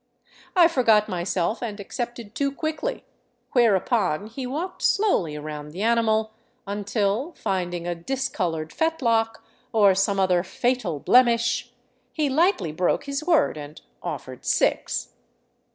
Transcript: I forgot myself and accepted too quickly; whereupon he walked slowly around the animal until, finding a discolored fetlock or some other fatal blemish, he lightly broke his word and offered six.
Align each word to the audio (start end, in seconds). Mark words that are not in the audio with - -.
I 0.55 0.67
forgot 0.67 1.07
myself 1.07 1.61
and 1.61 1.79
accepted 1.79 2.33
too 2.33 2.51
quickly; 2.51 3.05
whereupon 3.51 4.25
he 4.25 4.47
walked 4.47 4.81
slowly 4.81 5.35
around 5.35 5.69
the 5.73 5.83
animal 5.83 6.33
until, 6.65 7.33
finding 7.33 7.85
a 7.85 7.93
discolored 7.93 8.73
fetlock 8.73 9.43
or 9.71 9.93
some 9.93 10.19
other 10.19 10.41
fatal 10.41 10.99
blemish, 10.99 11.71
he 12.13 12.31
lightly 12.31 12.71
broke 12.71 13.03
his 13.03 13.23
word 13.23 13.57
and 13.57 13.79
offered 14.01 14.43
six. 14.43 15.11